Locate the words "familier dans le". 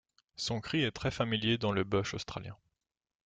1.11-1.83